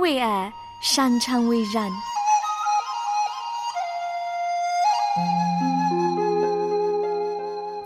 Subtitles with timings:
[0.00, 1.92] 为爱，擅长为人。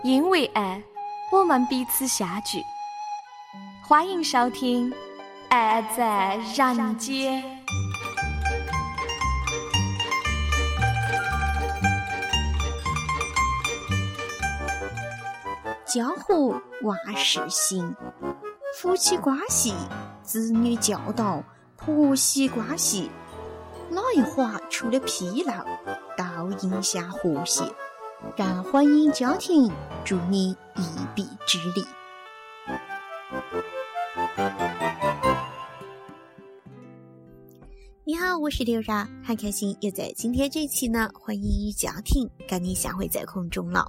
[0.01, 0.81] 因为爱，
[1.29, 2.63] 我们彼此相聚。
[3.85, 4.89] 欢迎收听
[5.49, 7.43] 《爱在人间》。
[15.85, 17.93] 江湖万事兴，
[18.79, 19.73] 夫妻关系、
[20.23, 21.43] 子女教导、
[21.85, 23.11] 婆媳关系，
[23.91, 25.63] 哪一环出了纰漏，
[26.17, 27.63] 都影响和谐。
[28.35, 29.71] 让婚姻家庭
[30.03, 31.85] 助你一臂之力。
[38.03, 43.85] 你好，我是刘然，很开心又在今天这一期呢，婚姻与家庭跟你相会在空中了。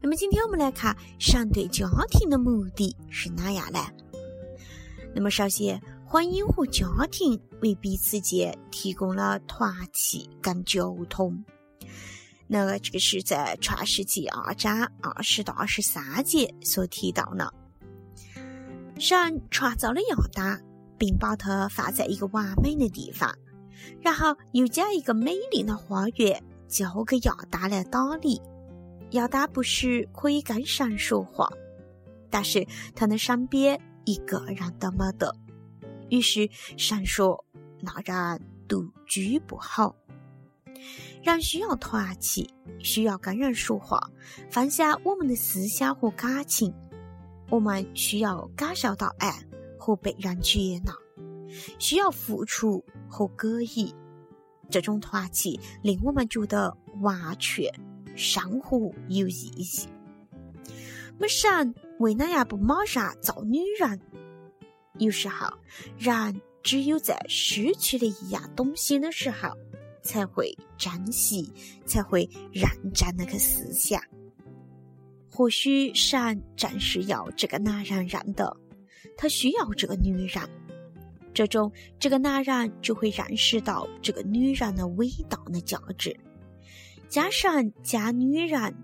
[0.00, 3.78] 那么今天我们来看，上对家庭的目的是哪样呢？
[5.14, 5.80] 那么首先，
[6.12, 11.42] 婚姻和家庭为彼此间提供了团契跟交通。
[12.46, 17.50] 那这个是在创世纪二章二十到二十三节所提到的。
[18.98, 20.60] 神创造了亚当，
[20.98, 23.34] 并把他放在一个完美的地方，
[24.02, 28.38] 然后又将一个美丽的花园交给亚当来打理。
[29.12, 31.50] 亚当不是可以跟神说话，
[32.28, 35.34] 但是他的身边一个人都没得。
[36.12, 36.46] 于是
[36.76, 37.42] 神说
[37.80, 39.96] ：“那人独居不好。”
[41.24, 42.46] 人需要团契，
[42.80, 44.10] 需要跟人说话，
[44.50, 46.70] 分享我们的思想和感情。
[47.48, 49.32] 我们需要感受到爱
[49.78, 50.92] 和被人接纳，
[51.78, 53.90] 需要付出和给予。
[54.68, 57.72] 这种团契令我们觉得完全，
[58.14, 59.88] 生活有意义。
[61.18, 63.98] 么神为哪样不马上造女人？
[64.98, 65.46] 有时候，
[65.98, 69.48] 人只有在失去了一样东西的时候。
[70.04, 71.48] 才会珍惜，
[71.86, 74.02] 才会认真的去思想。
[75.30, 78.56] 或许善正是要这个男人认得，
[79.16, 80.42] 他需要这个女人，
[81.32, 81.70] 这种
[82.00, 86.18] 这个男人就会认识到这个女人的伟大的价值。
[87.08, 88.74] 加上将女人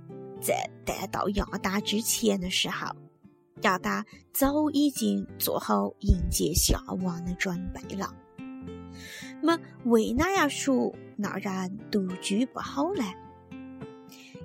[0.41, 2.95] 在带到亚当之前的时候，
[3.63, 8.15] 亚当早已经做好迎接夏娃的准备了。
[9.43, 10.95] 么为哪样说？
[11.17, 13.03] 那人独居不好呢？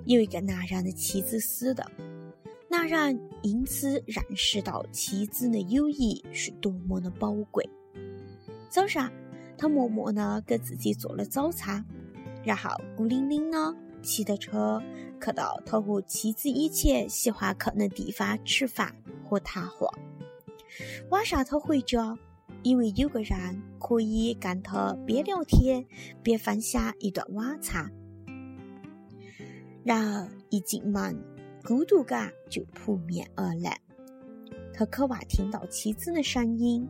[0.06, 1.90] 有一个男人的妻子死了，
[2.68, 7.68] 男人因此认识到妻子的友谊是多么的宝贵。
[8.68, 9.10] 早上，
[9.56, 11.84] 他默默的给自己做了早餐，
[12.42, 14.82] 然后孤零零的骑着车
[15.24, 19.88] 去到他和妻子以前喜欢去的地方吃饭和谈话。
[21.10, 22.16] 晚上，他回家。
[22.62, 25.84] 因为有个人可以跟他边聊天
[26.22, 27.92] 边分享一段晚餐，
[29.84, 31.14] 然而一进门，
[31.62, 33.78] 孤独感就扑面而来。
[34.72, 36.88] 他渴望听到妻子的声音，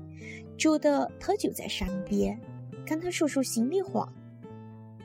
[0.57, 2.41] 觉得他就在身边，
[2.87, 4.13] 跟他说说心里话。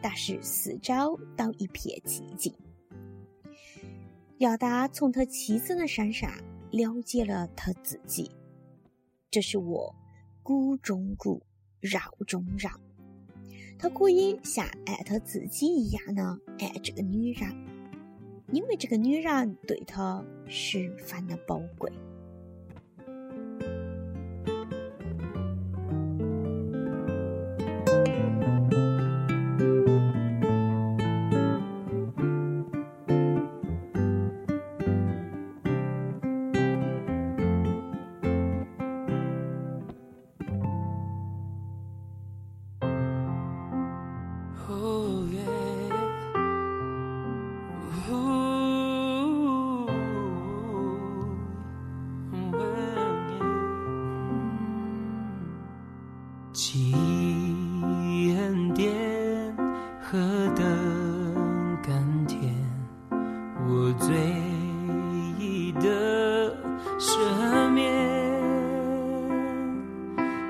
[0.04, 2.54] 但是四周都一片寂静。
[4.40, 6.30] 亚当从他妻子的身上
[6.72, 8.32] 了解了他自己，
[9.32, 9.96] 这是我。
[10.42, 11.44] 骨中骨，
[11.80, 12.70] 肉中肉，
[13.78, 17.54] 他可以像爱他自己一样的爱这个女人，
[18.52, 21.92] 因为这个女人对他十分的宝贵。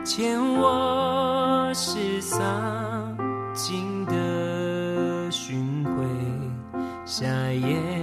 [0.10, 2.36] 见我是洒
[3.54, 5.92] 尽的巡回，
[7.06, 7.99] 夏夜。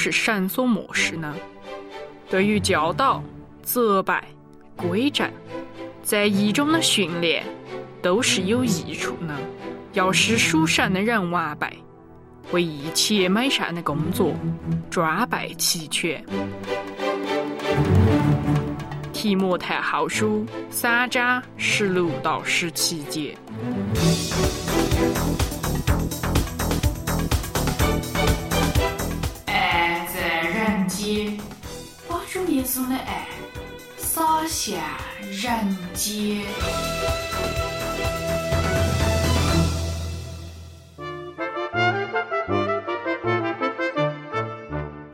[0.00, 1.36] 是神所漠视呢？
[2.30, 3.22] 对于教导、
[3.62, 4.14] 责备、
[4.74, 5.30] 规正，
[6.02, 7.44] 在一中的训练，
[8.00, 9.38] 都是有益处呢。
[9.92, 11.66] 要使属神的人完备，
[12.50, 14.32] 为一切美善的工作
[14.88, 16.24] 装备齐全。
[19.12, 23.36] 提摩太后书三章十六到十七节。
[32.72, 33.26] 主耶稣的爱
[33.96, 34.78] 洒向
[35.24, 36.46] 人间。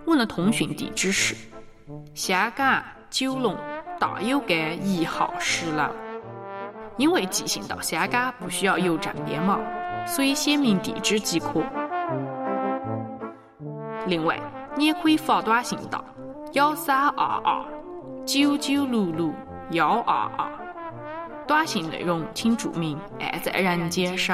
[0.05, 1.35] 我的通讯地址是
[2.15, 3.57] 香港九龙
[3.99, 5.89] 大有街一号十楼。
[6.99, 9.59] 因为寄信到香港不需要邮政编码，
[10.07, 11.63] 所以写明地址即可。
[14.07, 14.39] 另外，
[14.77, 16.05] 你也可以发短信到
[16.57, 17.67] 幺三二二
[18.25, 19.31] 九九六六
[19.73, 20.51] 幺二二，
[21.47, 24.33] 短信内容请注明“爱在人间”收。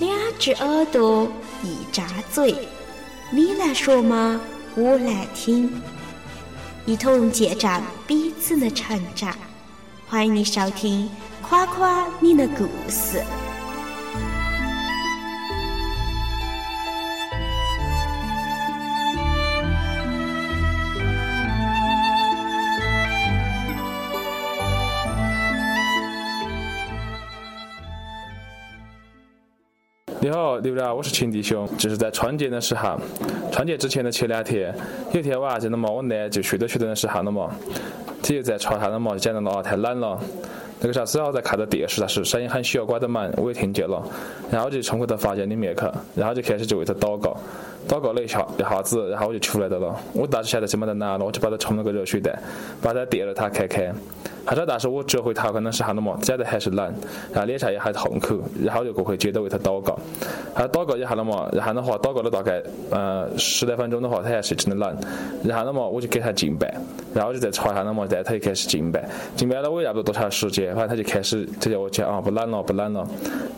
[0.00, 1.28] 两只耳朵
[1.62, 2.66] 一张嘴，
[3.30, 4.40] 你来说嘛，
[4.74, 5.80] 我来听，
[6.86, 7.70] 一同见证
[8.04, 9.32] 彼此的成长。
[10.08, 11.04] 欢迎你收听
[11.42, 13.18] 《夸夸你的故事》。
[30.20, 31.68] 你好，刘哥，我是秦弟兄。
[31.76, 32.96] 就是在春节的时候，
[33.50, 34.72] 春节之前的前两天，
[35.12, 37.50] 有天晚上了嘛，我奶就睡着睡着的时候了嘛。
[38.26, 40.18] 他就在床上了嘛，就讲到啊太冷了。
[40.80, 44.02] 那个时候正好在看着电视，但是声音很小，关着门，我也听见了。
[44.50, 45.82] 然后我就冲回到房间里面去，
[46.14, 47.36] 然后就开始就为他祷告。
[47.88, 49.94] 祷告了一下一下子，然后我就出来的了。
[50.12, 52.36] 我当时晓得是没得哪了，我就把他冲了个热水袋，
[52.82, 53.92] 把他电了他开开。
[54.46, 56.00] 后头但是我折回头看的时候了。
[56.00, 56.92] 嘛，觉得还是冷，
[57.32, 59.98] 然后脸上也很痛苦，然后就过去接着为他祷告。
[60.54, 61.24] 他祷告一下了。
[61.24, 62.30] 嘛，然后的话祷告了。
[62.30, 64.96] 大概呃十来分钟的话，他还是真的冷。
[65.44, 66.72] 然后的嘛，我就给他敬拜，
[67.14, 67.92] 然后我就在床上了。
[67.92, 69.08] 嘛，带他就开始敬拜。
[69.36, 69.70] 敬拜了。
[69.70, 72.62] 我也不多长时间，反正他就开始他叫我讲啊不冷了。
[72.62, 73.06] 不冷了，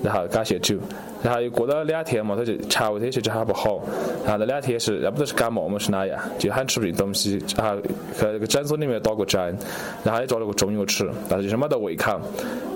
[0.02, 0.78] 然后感谢主。
[1.22, 1.84] 然后又过了。
[1.84, 3.80] 两天嘛，他就肠胃这些就很不好，
[4.24, 9.56] 然后那两天是要不就是感冒嘛是哪样，就很吃不进东西，然后去那个诊所里面打过针，
[10.02, 10.46] 然后也抓了。
[10.48, 12.18] 个中药药吃，但是就是没得胃口。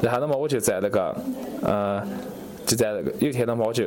[0.02, 1.14] 然后呢嘛，我就在那个，
[1.62, 2.02] 呃，
[2.66, 3.85] 就在那个有一天的嘛，我就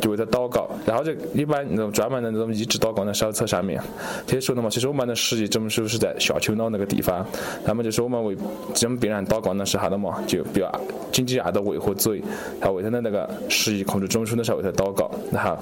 [0.00, 3.82] 就为他祷告，然后就一般那种专门的那种医治祷告的手册上面，
[4.26, 7.26] 他说的嘛，其实我们的实际中枢是在下丘脑那个地方，
[7.64, 8.36] 那么就是我们为
[8.74, 12.22] 这种病人祷告的时候的嘛，就不要紧紧按到胃和嘴，
[12.60, 15.56] 然后为他的那个食欲控制中枢的时候为他祷告，然后。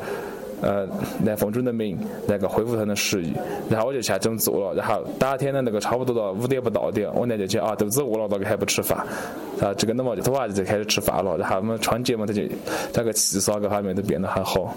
[0.62, 0.88] 呃，
[1.24, 3.32] 来奉主的命，那个恢复他的食欲，
[3.68, 8.98] 然后我就下这么做了，然后当天的那个差不多到五点不到点，我奶就讲啊，肚子饿了，咋个还不吃饭，
[9.60, 12.42] 啊这个那么就他娃就在开始吃饭了，然后我们春节嘛，他就
[12.94, 14.74] 那个气色各方面都变得很好。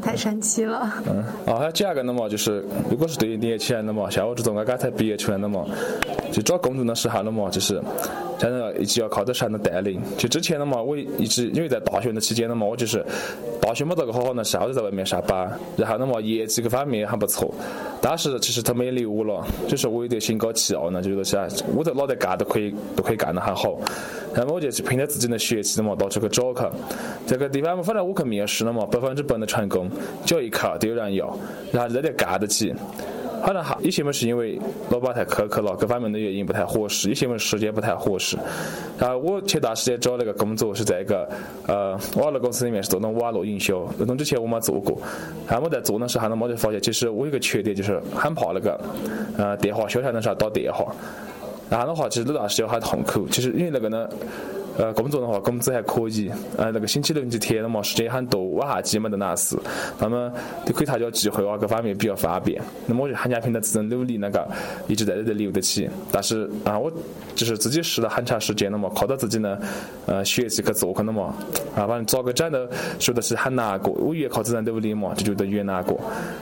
[0.00, 0.92] 太神奇了！
[1.06, 5.64] 嗯，哦，还有第二个的嘛，就是如果是对于年轻人的嘛，像我这种刚刚才毕业出来的嘛，
[6.32, 7.80] 就找工作的时候的嘛，就是。
[8.36, 9.98] 现在一直要靠着神的带领。
[10.18, 13.02] 就之前的嘛，我一直因为在大学的期间的嘛，我就是
[13.58, 15.50] 大学没得个好好的时候，就在外面上班。
[15.78, 17.54] 然后的嘛，业绩各方面还不错。
[18.02, 23.78] 当时其实他们也留我了，就是我有点心高气傲呢，就觉得是我在哪里干都可以，都可以干得很好。
[24.34, 26.60] 那么我就去凭着自己的学习的嘛，到处去找去。
[27.26, 29.83] 这个地方嘛，反正我去面试了嘛，百分之百的成功，
[30.24, 31.36] 只要一考都有人要，
[31.72, 32.74] 然后在这干得起。
[33.44, 38.38] 可能哈，有些嘛是因为老板太苛刻了，各方面的原因不太合适；有些嘛时间不太合适。
[38.98, 41.28] 然后我前段时间找那个工作是在一个
[41.66, 44.98] 呃网络公司里面是做那种网络营销，那种之前我没做过。
[45.46, 48.80] 然后我在做的时候呢，我就发现其实我有个缺点就是很怕那个
[49.36, 50.90] 呃电话销售的时候打电话。
[51.68, 54.08] 然后的话，其实那段时间很痛苦，其实因为那个呢。
[54.76, 56.30] 呃，工作的话，工资还可以。
[56.56, 59.56] 呃，那个星期六、星期天的嘛，时间也很多，晚上基本都难事。
[59.98, 60.32] 那么
[60.66, 62.60] 就可以参加聚会啊，各方面比较方便。
[62.86, 64.48] 那么我就很加凭着自己努力，那个
[64.88, 65.88] 一直在这里留得起。
[66.10, 66.92] 但是啊，我
[67.34, 69.58] 就是自己试了很长时间了嘛，靠到自己呢，
[70.06, 71.34] 呃，学习去做可能嘛。
[71.76, 72.66] 啊，反正咋个整都
[72.98, 73.92] 说的是很难过。
[73.94, 76.00] 我越靠自己努力嘛，就觉得越难过。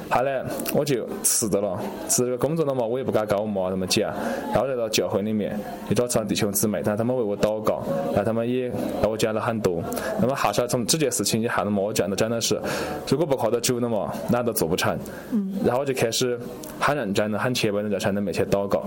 [0.09, 4.11] 后来我就辞的了，辞这个工作了嘛，我也不敢跟我妈那么讲。
[4.53, 5.59] 然后来到教会里面，
[5.89, 7.83] 去找弟兄姊妹，但他们为我祷告。
[8.25, 8.69] 他们也
[9.01, 9.83] 让我讲了很多。
[10.21, 12.61] 那么后来从这件事情以后，那么我讲的真的是，
[13.09, 14.99] 如果不靠得住的嘛，哪都做不成。
[15.31, 15.53] 嗯。
[15.65, 16.39] 然后我就开始
[16.81, 18.85] 很认真的、很虔诚的在神的面前祷告。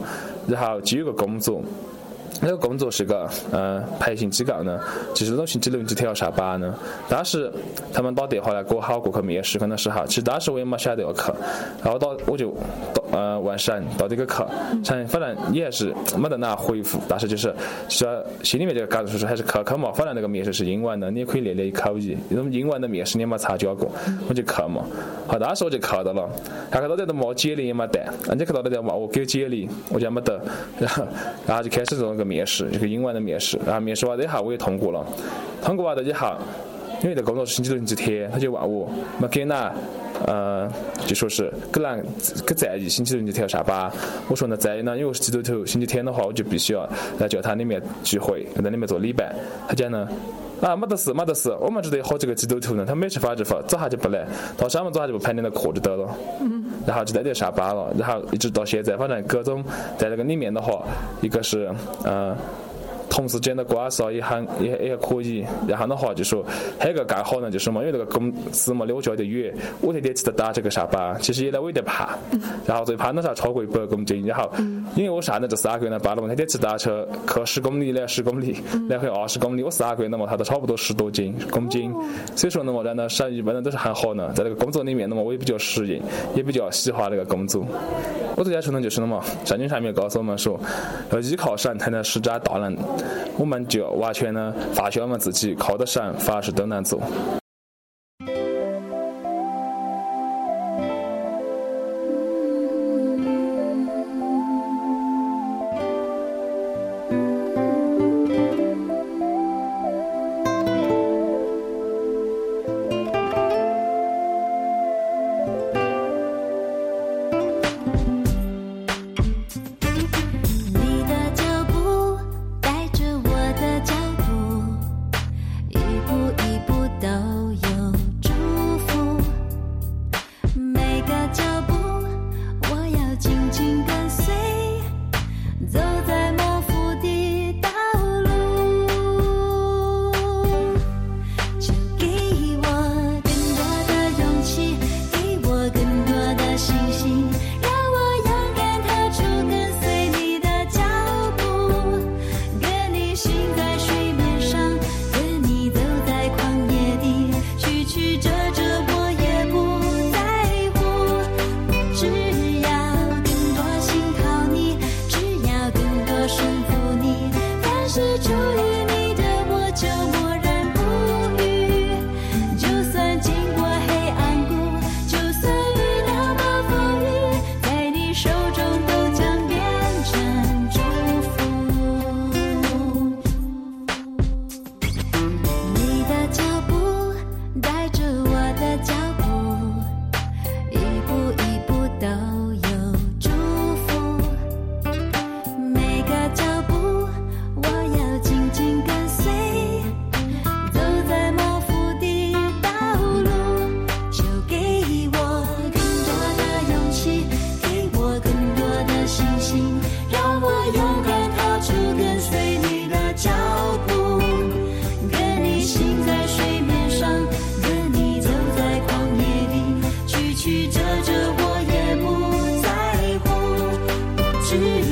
[0.47, 1.61] 然后就有个工作，
[2.41, 4.79] 那个工作是个嗯培训机构呢，
[5.13, 6.73] 就是那种星期六、星期天要上班呢。
[7.07, 7.51] 当时
[7.93, 11.31] 他们打电话来给我喊我过去面试，可能时候，其实当时我也没想得要去。
[11.83, 12.49] 然后到我就
[12.93, 13.04] 到。
[13.15, 14.33] 呃，万神到这个去，
[14.83, 17.55] 反正你还是没得哪回复，但是就是
[17.87, 19.89] 说心里面这个感受是还是去去嘛。
[19.93, 22.17] 反正那个面试是英文的，你也可以练练口语。
[22.27, 23.89] 那种英文的面试你也没参加过，
[24.27, 24.83] 我就去嘛。
[25.27, 26.29] 好，当时我就去到了，
[26.69, 30.37] 然后到这都没简历也没得，人家去到那问我给简历，我就没得，
[30.77, 31.07] 然 后
[31.47, 33.57] 然后就开始做那个面试，这个英文的面试。
[33.65, 35.05] 然后面试完以后我也通过了，
[35.63, 36.35] 通过完了以后，
[37.01, 38.91] 因为这工作是星期六星期天，他就问我
[39.21, 39.73] 没给哪。
[40.25, 40.71] 呃，
[41.05, 42.03] 就说是可能
[42.45, 43.91] 可在意星期六星期天要上班。
[44.29, 46.87] 我说那在意呢，因为我是基督徒，星期天的话我就必须要
[47.19, 49.35] 在教堂里面聚会，在里面做礼拜。
[49.67, 50.07] 他讲呢，
[50.61, 54.25] 啊，没得事，没得事，我们这里好几个基督徒呢，他没吃饭就发，早下就不来，
[54.57, 56.17] 到上午早下就不排你的课就得了。
[56.41, 56.63] 嗯。
[56.87, 59.63] 然后就在这上班了，然后一直到现在，反正各种
[59.97, 60.83] 在那个里面的话，
[61.21, 61.69] 一个是
[62.05, 62.35] 嗯。
[63.15, 66.45] 同事间的关系啊也很也也可以，然后的话就说
[66.77, 72.09] 还有个更好呢，就是嘛，因为那个公司嘛离我家有点远，我天天骑着打这个上班，其实也来我有点怕，
[72.67, 74.51] 然后最怕的时候超过一百公斤，然后
[74.97, 78.57] 因为我上的这三个月呢，办了嘛，天天骑单车，去十公里来十公里，
[78.89, 81.93] 来回二十公里，我三个月的嘛，它都差不多十多斤公斤，
[82.35, 86.01] 所以说呢嘛，然后生意本来都是很好呢，在那个工作里面呢嘛，我也比较适应，
[86.35, 87.65] 也比较喜欢那个工作。
[88.35, 90.59] 我最要求呢就是的嘛，圣经上面告诉我们说，
[91.11, 92.75] 要依靠神才能施展大能。
[93.37, 96.99] 我们就完全呢放下我们自己靠得上，凡事都能做。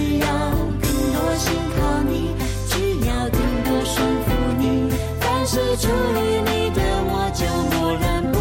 [0.03, 0.27] 只要
[0.81, 2.35] 更多心靠你
[2.67, 4.89] 只要更多顺服你
[5.21, 7.45] 凡是出于你的我就
[7.77, 8.32] 蓦然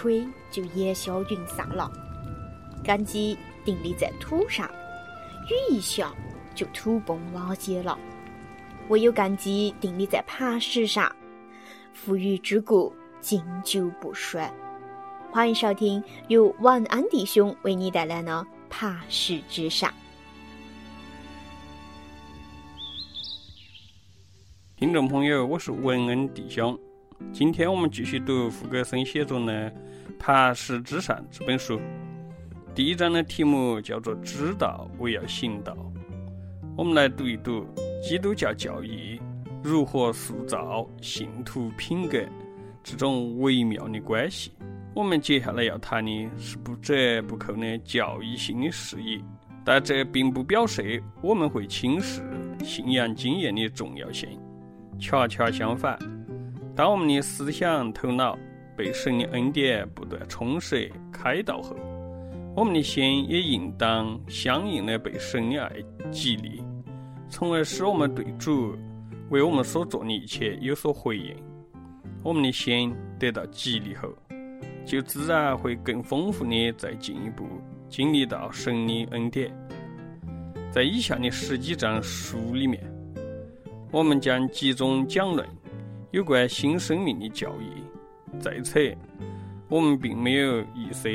[0.00, 1.86] 吹就烟消云散了；
[2.82, 3.36] 根基
[3.66, 4.66] 定立在土上，
[5.50, 6.10] 雨一下
[6.54, 7.98] 就土崩瓦解了。
[8.88, 11.14] 唯有根基定立在磐石上，
[11.92, 14.50] 富裕之故经久不衰。
[15.30, 18.32] 欢迎收听由晚安弟兄为你带来的
[18.70, 19.90] 《磐石之上》。
[24.76, 26.80] 听众朋友，我是文恩弟兄。
[27.32, 29.70] 今天我们继续读胡格森写作的
[30.18, 31.80] 《磐石之上》这本书。
[32.74, 35.76] 第一章的题目叫做“知道为要行道”。
[36.76, 37.64] 我们来读一读
[38.02, 39.20] 基督教教义
[39.62, 42.18] 如何塑造信徒品格
[42.82, 44.52] 这种微妙的关系。
[44.92, 49.22] 我们接下来要谈的是不折不扣的教义性的事宜，
[49.64, 52.22] 但这并不表示我们会轻视
[52.64, 54.28] 信仰经验的重要性。
[54.98, 55.98] 恰恰相反，
[56.80, 58.38] 当我们的思想头脑
[58.74, 61.76] 被神的恩典不断充实开导后，
[62.56, 65.70] 我们的心也应当相应的被神的爱
[66.10, 66.64] 激励，
[67.28, 68.74] 从而使我们对主
[69.28, 71.36] 为我们所做的一切有所回应。
[72.24, 74.08] 我们的心得到激励后。
[74.86, 77.46] 就自然会更丰富的再进一步
[77.90, 79.54] 经历到神的恩典。
[80.72, 82.82] 在以下的十几章书里面，
[83.92, 85.46] 我们将集中讲论
[86.10, 87.82] 有关新生命的教义。
[88.40, 88.96] 在此，
[89.68, 91.08] 我们并没有意思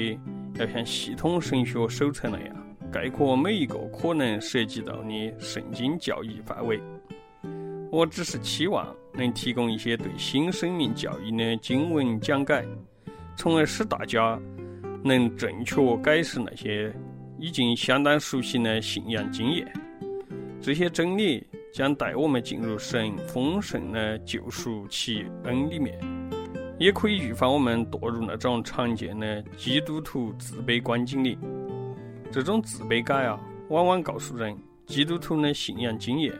[0.56, 2.56] 要像系统神学手册那样
[2.92, 6.82] 概括每一个可能涉及到的圣经教义范围。
[7.92, 12.66] 我只是期望能提供一些对新生命教义的经文讲解。
[13.38, 14.40] 从而使大家
[15.04, 16.94] 能正确解释那些
[17.38, 19.70] 已经相当熟悉的信仰经验。
[20.62, 26.00] 这些真理将带我们进入神丰盛的救赎其恩里面，
[26.80, 31.38] 也可以预防我们堕入那种常见的基督徒自卑观境里。
[32.32, 36.32] 这种自卑感啊，往往告诉人，基督徒的信仰经验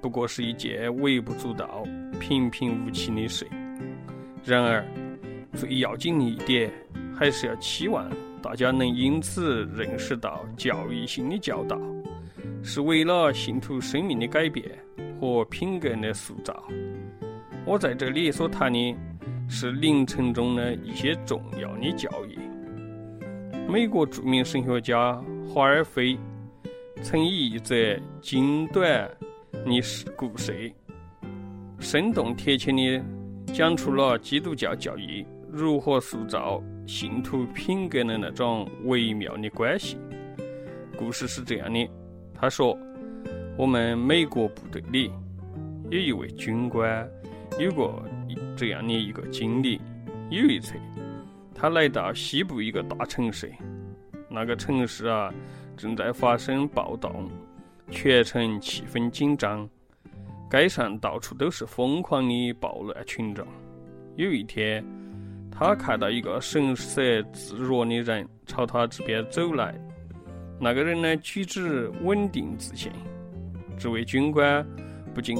[0.00, 1.84] 不过是一件微不足道、
[2.18, 3.46] 平平无奇的事。
[4.42, 4.82] 然而，
[5.52, 6.72] 最要紧的一点，
[7.14, 11.78] 还是要期望大家能因此认识到教育性的教导，
[12.62, 14.64] 是为了信徒生命的改变
[15.20, 16.62] 和品格的塑造。
[17.64, 18.96] 我在这里所谈的
[19.48, 22.38] 是凌晨中的一些重要的教义。
[23.68, 26.18] 美国著名神学家华尔菲
[27.02, 27.74] 曾以一则
[28.20, 29.10] 精短
[29.52, 30.72] 的故事，
[31.78, 33.02] 生动贴切地
[33.52, 35.24] 讲出了基督教教义。
[35.50, 39.98] 如何塑造信徒品格的那种微妙的关系？
[40.96, 41.88] 故事是这样的：
[42.42, 42.76] 他说，
[43.56, 45.12] 我们美国部队里
[45.90, 47.08] 有一位军官，
[47.56, 48.02] 有过
[48.56, 49.80] 这样的一个经历。
[50.28, 50.74] 有一次，
[51.54, 53.48] 他来到西部一个大城市，
[54.28, 55.32] 那个城市啊
[55.76, 57.30] 正在发生暴动，
[57.92, 59.70] 全城气氛紧张，
[60.50, 63.46] 街上到处都是疯狂的暴乱群众。
[64.16, 64.84] 有一天，
[65.48, 69.72] 他看到一个神色自若的人朝他这边走来，
[70.62, 72.92] 那个人呢举止稳定自信。
[73.76, 74.64] 这位军官
[75.12, 75.36] 不禁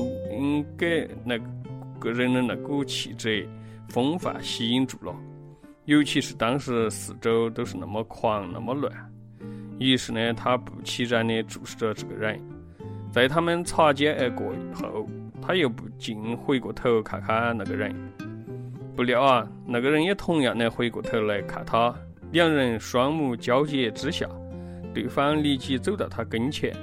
[0.76, 1.38] 给那
[2.00, 3.48] 个人的那股气质
[3.88, 5.14] 风范吸引住了，
[5.84, 8.92] 尤其是当时四周都是那么狂那么乱。
[9.78, 12.40] 于是呢，他不其然地注视着这个人，
[13.12, 15.08] 在他们擦肩而过后，
[15.40, 17.94] 他又不禁回过头看看那个人。
[18.96, 21.94] 不料啊，那个人也同样的回过头来看他，
[22.32, 24.28] 两人双目交接之下，
[24.94, 26.74] 对方立即走到他跟前，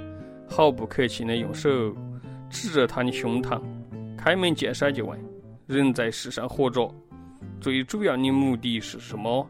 [0.48, 1.70] 毫不客气的用手
[2.48, 3.60] 指着他的胸膛，
[4.16, 5.18] 开门见山就问
[5.66, 6.92] ：“人在世上活着，
[7.60, 9.48] 最主要的目的是什么？”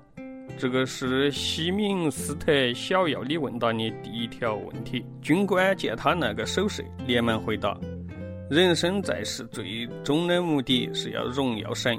[0.59, 5.05] 这个是西敏斯特小要你问答的第一条问题。
[5.23, 7.79] 军官见他那个手势，连忙回答
[8.51, 11.99] ：“人生在世，最终的目的是要荣耀神。”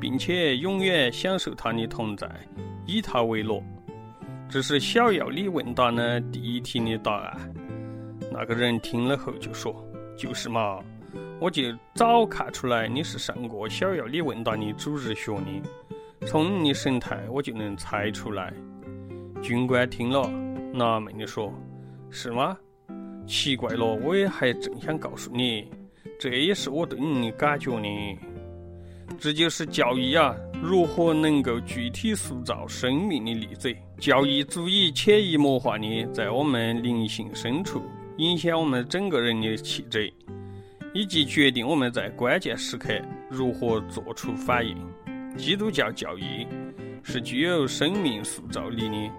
[0.00, 2.26] 并且永远享受他的同在，
[2.86, 3.60] 以他为乐。
[4.50, 7.54] 这是小要理问答的第一题的答案。
[8.32, 9.72] 那个人听了后就说
[10.18, 10.80] ：“就是嘛，
[11.38, 11.62] 我就
[11.94, 18.52] 早看出来你是上过小要理问答的主日学的，从你的神态我就能猜出来。”
[19.40, 20.28] 军官听了，
[20.74, 21.54] 纳闷地说
[22.10, 22.58] ：“是吗？
[23.28, 25.70] 奇怪了，我也还正想告诉你，
[26.18, 28.18] 这也是我对你的感觉呢。”
[29.20, 33.70] 这就是教义啊，如何能够具体塑造生命的例子？
[33.98, 37.82] 教义足以潜移默化的在我们灵性深处
[38.16, 40.10] 影响我们整个人的气质，
[40.94, 42.94] 以及决定我们在关键时刻
[43.28, 44.74] 如何做出反应。
[45.36, 46.46] 基督教教义
[47.02, 49.10] 是具有生命塑造力的，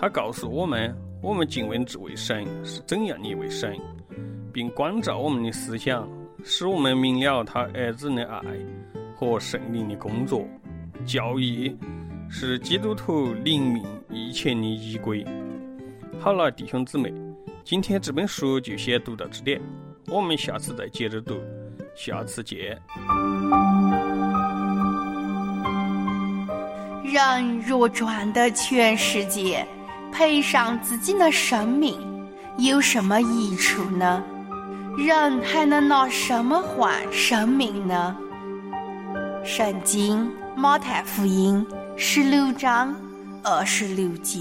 [0.00, 3.78] 它告诉我们，我们敬畏这位神是怎样的一位神，
[4.52, 6.08] 并关照我们的思想，
[6.42, 8.42] 使我们明了他儿子的爱
[9.18, 10.46] 和圣灵的工作。
[11.04, 11.76] 教义
[12.30, 15.26] 是基督徒灵命一切的依归。
[16.20, 17.12] 好了，弟兄姊妹，
[17.64, 19.60] 今天这本书就先读到这点，
[20.06, 21.34] 我们下次再接着读，
[21.96, 22.80] 下次见。
[27.04, 29.66] 人若赚得全世界，
[30.12, 31.98] 赔上自己的生命，
[32.58, 34.22] 有什么益处呢？
[34.96, 38.16] 人还能拿什么换生命呢？
[39.48, 42.94] 圣经马太福音十六章
[43.42, 44.40] 二十六节。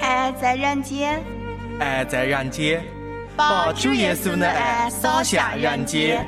[0.00, 1.20] 爱在人间，
[1.80, 2.80] 爱在人间，
[3.36, 6.24] 把主耶稣的爱洒向人间。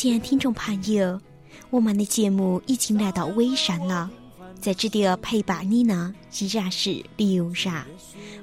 [0.00, 1.20] 亲爱的听众朋友，
[1.68, 4.10] 我们的节目已经来到尾声了，
[4.58, 7.84] 在这里陪伴你呢，依然是刘然。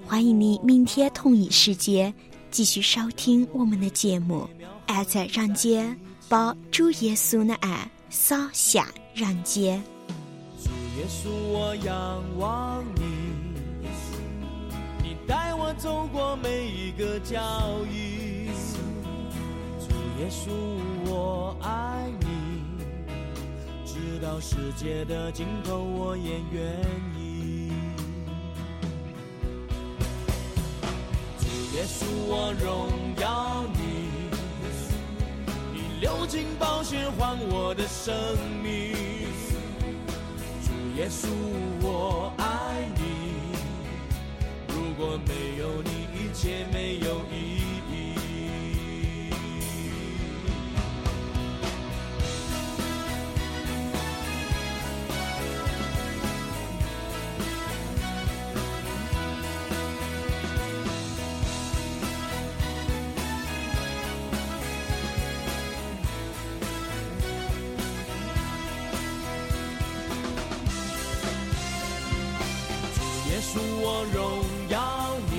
[0.05, 2.13] 欢迎你明天同一时间
[2.51, 4.47] 继续收听我们的节目。
[4.85, 9.81] 爱在人间，把主耶稣的爱洒向人间。
[10.63, 13.01] 主耶稣，我仰望你，
[15.01, 18.45] 你带我走过每一个脚印。
[20.19, 20.49] 耶稣，
[21.05, 22.25] 我爱你，
[23.85, 26.63] 直到世界的尽头，我也愿
[27.15, 27.71] 意。
[31.37, 32.89] 主耶稣，我荣
[33.21, 34.09] 耀你，
[35.71, 38.15] 你流尽宝血换我的生
[38.63, 38.95] 命。
[40.63, 41.27] 主耶稣，
[41.83, 43.01] 我爱你。
[44.69, 47.56] 如果没有你，一切没有意义。
[74.13, 74.79] 荣耀
[75.29, 75.35] 你，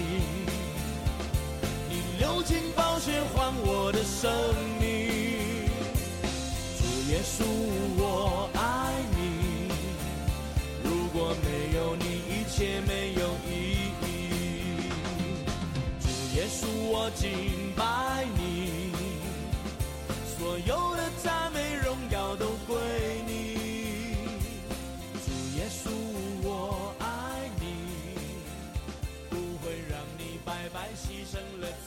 [1.88, 4.30] 你流尽宝血换我的生
[4.80, 4.88] 命。
[6.78, 7.44] 主耶稣，
[7.96, 9.70] 我爱你，
[10.84, 13.50] 如果没有你，一切没有意
[14.02, 14.04] 义。
[16.00, 18.92] 主耶稣，我敬拜你，
[20.36, 20.94] 所有
[31.38, 31.77] 胜了。